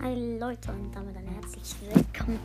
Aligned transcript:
Hi 0.00 0.14
Leute 0.38 0.70
und 0.70 0.94
damit 0.94 1.16
ein 1.16 1.26
herzlich 1.26 1.74
willkommen 1.80 2.38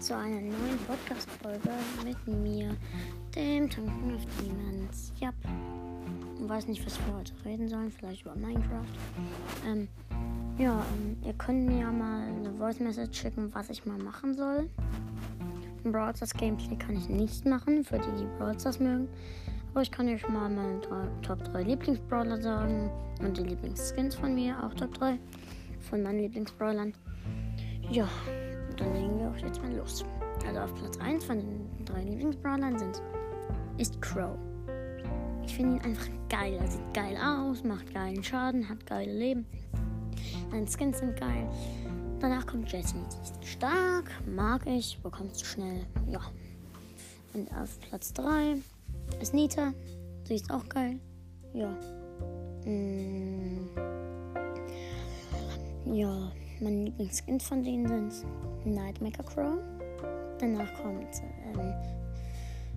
zu 0.00 0.16
einer 0.16 0.40
neuen 0.40 0.78
Podcast-Folge 0.84 1.70
mit 2.04 2.26
mir, 2.26 2.76
dem 3.36 3.70
Tanken 3.70 4.16
of 4.16 4.22
Demons. 4.40 5.12
Ja, 5.20 5.32
ich 6.42 6.48
weiß 6.48 6.66
nicht, 6.66 6.84
was 6.84 6.98
wir 7.06 7.14
heute 7.14 7.32
reden 7.44 7.68
sollen, 7.68 7.92
vielleicht 7.92 8.22
über 8.22 8.34
Minecraft. 8.34 8.82
Ähm, 9.64 9.86
ja, 10.58 10.84
ähm, 10.96 11.16
ihr 11.24 11.34
könnt 11.34 11.68
mir 11.68 11.82
ja 11.82 11.92
mal 11.92 12.26
eine 12.26 12.52
Voice 12.54 12.80
Message 12.80 13.16
schicken, 13.16 13.54
was 13.54 13.70
ich 13.70 13.86
mal 13.86 13.98
machen 13.98 14.34
soll. 14.34 14.68
Ein 15.84 15.92
Brawl 15.92 16.14
Gameplay 16.36 16.76
kann 16.76 16.96
ich 16.96 17.08
nicht 17.08 17.46
machen, 17.46 17.84
für 17.84 17.98
die, 17.98 18.10
die 18.18 18.26
Brawl 18.38 18.56
mögen. 18.80 19.08
Aber 19.72 19.82
ich 19.82 19.92
kann 19.92 20.08
euch 20.08 20.28
mal 20.28 20.48
meine 20.48 20.80
Top 21.22 21.44
3 21.44 21.62
Lieblingsbrawler 21.62 22.42
sagen 22.42 22.90
und 23.20 23.38
die 23.38 23.44
Lieblingsskins 23.44 24.16
von 24.16 24.34
mir, 24.34 24.56
auch 24.64 24.74
Top 24.74 24.92
3 24.94 25.16
von 25.80 26.02
meinen 26.02 26.20
Lieblingsbrawlern. 26.20 26.94
Ja, 27.90 28.08
dann 28.76 28.94
legen 28.94 29.18
wir 29.18 29.30
auch 29.30 29.36
jetzt 29.36 29.62
mal 29.62 29.74
los. 29.74 30.04
Also 30.46 30.60
auf 30.60 30.74
Platz 30.74 30.98
1 30.98 31.24
von 31.24 31.38
den 31.38 31.84
drei 31.84 32.02
Lieblingsbrawlern 32.02 32.78
sind 32.78 33.02
ist 33.78 34.00
Crow. 34.02 34.36
Ich 35.44 35.54
finde 35.54 35.76
ihn 35.76 35.82
einfach 35.82 36.08
geil. 36.28 36.58
Er 36.60 36.66
sieht 36.66 36.94
geil 36.94 37.16
aus, 37.16 37.64
macht 37.64 37.92
geilen 37.94 38.22
Schaden, 38.22 38.68
hat 38.68 38.84
geile 38.86 39.12
Leben. 39.12 39.46
Seine 40.50 40.66
Skins 40.66 40.98
sind 40.98 41.18
geil. 41.18 41.48
Danach 42.20 42.46
kommt 42.46 42.70
Jessie. 42.70 42.96
Sie 43.08 43.22
ist 43.22 43.44
stark, 43.46 44.10
mag 44.26 44.66
ich, 44.66 44.98
bekommst 45.02 45.40
du 45.40 45.44
schnell. 45.44 45.86
Ja. 46.10 46.20
Und 47.34 47.50
auf 47.52 47.78
Platz 47.80 48.12
3 48.12 48.56
ist 49.20 49.34
Nita. 49.34 49.72
Sie 50.24 50.34
ist 50.34 50.50
auch 50.50 50.68
geil. 50.68 50.98
Ja. 51.54 51.70
Mm. 52.64 53.57
Ja, 55.92 56.30
mein 56.60 56.84
Lieblingskind 56.84 57.42
von 57.42 57.64
denen 57.64 58.10
sind 58.10 58.26
Nightmaker 58.66 59.22
Crow. 59.22 59.58
Danach 60.38 60.74
kommt, 60.82 61.08
ähm, 61.46 61.72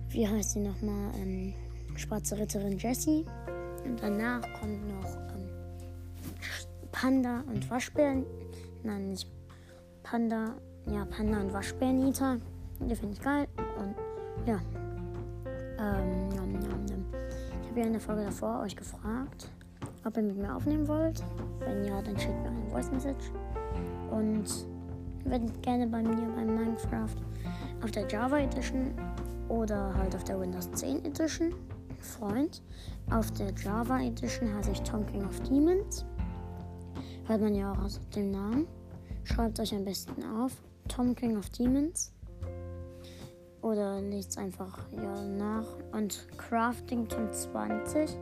wie 0.08 0.26
heißt 0.26 0.52
sie 0.52 0.60
nochmal? 0.60 1.12
Ähm, 1.20 1.52
Schwarze 1.96 2.38
Ritterin 2.38 2.78
Jessie. 2.78 3.26
Und 3.84 4.02
danach 4.02 4.40
kommt 4.58 4.88
noch 4.88 5.16
ähm, 5.34 5.48
Panda 6.90 7.44
und 7.48 7.68
Waschbär. 7.70 8.22
Nein, 8.82 9.10
nicht 9.10 9.28
Panda. 10.02 10.54
Ja, 10.90 11.04
Panda 11.04 11.40
und 11.40 11.52
Waschbär 11.52 11.92
Nita. 11.92 12.38
Die 12.80 12.96
finde 12.96 13.12
ich 13.12 13.20
geil. 13.20 13.46
Und 13.78 13.94
ja. 14.46 14.58
Ähm, 15.78 16.28
nom, 16.30 16.52
nom, 16.52 16.84
nom. 16.86 17.04
Ich 17.62 17.68
habe 17.68 17.80
ja 17.80 17.86
in 17.86 17.92
der 17.92 18.00
Folge 18.00 18.24
davor 18.24 18.60
euch 18.60 18.74
gefragt, 18.74 19.50
ob 20.04 20.16
ihr 20.16 20.22
mit 20.22 20.36
mir 20.36 20.54
aufnehmen 20.54 20.86
wollt. 20.88 21.22
Wenn 21.60 21.84
ja, 21.84 22.00
dann 22.02 22.18
schickt 22.18 22.40
mir 22.42 22.48
eine 22.48 22.70
Voice 22.70 22.90
Message. 22.90 23.30
Und 24.10 24.44
werdet 25.24 25.62
gerne 25.62 25.86
bei 25.86 26.02
mir 26.02 26.28
bei 26.34 26.44
Minecraft 26.44 27.16
auf 27.82 27.90
der 27.90 28.06
Java 28.08 28.38
Edition 28.38 28.92
oder 29.48 29.94
halt 29.96 30.14
auf 30.14 30.24
der 30.24 30.40
Windows 30.40 30.70
10 30.72 31.04
Edition. 31.04 31.54
Freund. 31.98 32.62
Auf 33.10 33.30
der 33.32 33.52
Java 33.52 34.00
Edition 34.00 34.52
heiße 34.54 34.72
ich 34.72 34.82
Tom 34.82 35.06
King 35.06 35.24
of 35.24 35.40
Demons. 35.40 36.04
Hört 37.26 37.40
man 37.40 37.54
ja 37.54 37.72
auch 37.72 37.78
aus 37.78 38.00
dem 38.14 38.30
Namen. 38.30 38.66
Schreibt 39.24 39.60
euch 39.60 39.74
am 39.74 39.84
besten 39.84 40.24
auf. 40.24 40.52
Tom 40.88 41.14
King 41.14 41.36
of 41.36 41.48
Demons. 41.50 42.12
Oder 43.62 44.00
lest 44.00 44.36
einfach 44.38 44.78
ja 44.90 45.22
nach. 45.22 45.66
Und 45.92 46.26
Craftington 46.36 47.32
20. 47.32 48.18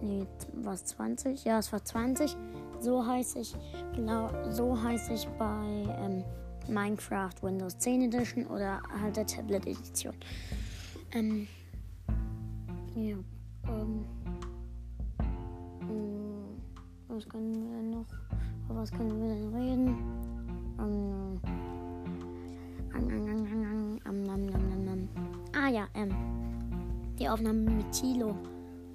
Nee, 0.00 0.26
was 0.54 0.84
20? 0.84 1.44
Ja, 1.44 1.58
es 1.58 1.72
war 1.72 1.84
20. 1.84 2.36
So 2.80 3.04
heiße 3.04 3.40
ich, 3.40 3.54
genau, 3.94 4.30
so 4.50 4.80
heiße 4.80 5.12
ich 5.14 5.26
bei 5.38 5.86
ähm, 5.98 6.24
Minecraft 6.68 7.34
Windows 7.42 7.76
10 7.78 8.02
Edition 8.02 8.46
oder 8.46 8.80
halt 9.00 9.16
der 9.16 9.26
Tablet 9.26 9.66
Edition. 9.66 10.14
Ähm, 11.12 11.48
ja, 12.94 13.16
ähm, 13.68 14.04
ähm, 15.80 16.62
was 17.08 17.28
können 17.28 17.54
wir 17.54 17.76
denn 17.78 17.90
noch? 17.90 18.06
Über 18.68 18.80
was 18.80 18.90
können 18.92 19.20
wir 19.20 19.34
denn 19.34 19.54
reden? 19.54 19.98
Ähm, 20.78 21.40
ah 25.54 25.68
ja, 25.68 25.88
ähm, 25.94 26.14
die 27.18 27.28
Aufnahme 27.28 27.58
mit 27.58 27.90
Tilo. 27.92 28.36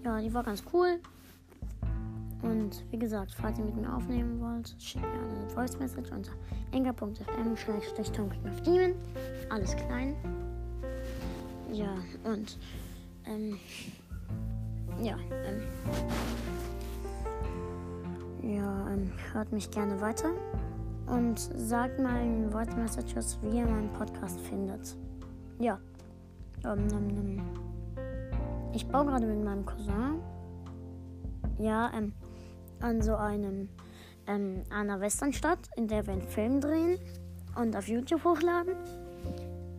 Ja, 0.03 0.19
die 0.19 0.33
war 0.33 0.43
ganz 0.43 0.63
cool. 0.73 0.99
Und 2.41 2.83
wie 2.91 2.99
gesagt, 2.99 3.31
falls 3.31 3.57
ihr 3.57 3.63
mit 3.63 3.77
mir 3.77 3.93
aufnehmen 3.95 4.39
wollt, 4.41 4.75
schickt 4.77 5.05
mir 5.05 5.11
eine 5.11 5.49
Voice 5.49 5.79
Message 5.79 6.11
unter 6.11 6.33
enker.fm. 6.71 7.55
Alles 9.49 9.75
klein. 9.77 10.15
Ja, 11.71 11.95
und 12.25 12.59
ähm, 13.25 13.57
ja, 15.01 15.17
ähm, 15.31 15.61
ja, 18.43 18.89
ähm, 18.89 19.11
hört 19.31 19.51
mich 19.53 19.71
gerne 19.71 19.99
weiter 20.01 20.31
und 21.07 21.39
sagt 21.39 21.99
mal 21.99 22.21
in 22.21 22.51
Voice 22.51 22.75
Messages, 22.75 23.39
wie 23.41 23.57
ihr 23.57 23.65
meinen 23.65 23.91
Podcast 23.93 24.39
findet. 24.41 24.97
Ja, 25.59 25.79
ähm, 26.65 26.87
ähm, 26.91 27.09
ähm. 27.09 27.41
Ich 28.73 28.87
baue 28.87 29.05
gerade 29.05 29.25
mit 29.25 29.43
meinem 29.43 29.65
Cousin. 29.65 30.19
Ja, 31.59 31.91
ähm, 31.95 32.13
an 32.79 33.01
so 33.01 33.15
einem 33.15 33.69
ähm, 34.27 34.63
einer 34.69 34.99
Westernstadt, 34.99 35.59
in 35.75 35.87
der 35.87 36.05
wir 36.05 36.13
einen 36.13 36.21
Film 36.21 36.61
drehen 36.61 36.99
und 37.55 37.75
auf 37.75 37.87
YouTube 37.87 38.23
hochladen. 38.23 38.75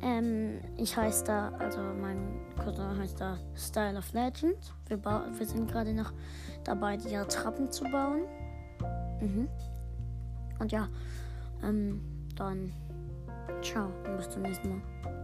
Ähm, 0.00 0.60
ich 0.76 0.96
heiße 0.96 1.24
da, 1.24 1.48
also 1.58 1.78
mein 1.80 2.18
Cousin 2.62 2.98
heißt 2.98 3.20
da 3.20 3.38
Style 3.56 3.98
of 3.98 4.12
Legend. 4.12 4.56
Wir, 4.88 5.02
wir 5.02 5.46
sind 5.46 5.70
gerade 5.70 5.92
noch 5.94 6.12
dabei, 6.62 6.96
die 6.96 7.16
Trappen 7.28 7.70
zu 7.70 7.84
bauen. 7.84 8.22
Mhm. 9.20 9.48
Und 10.58 10.72
ja, 10.72 10.88
ähm, 11.62 12.00
dann 12.36 12.72
ciao 13.62 13.88
und 14.06 14.16
bis 14.18 14.28
zum 14.28 14.42
nächsten 14.42 14.68
Mal. 14.68 15.23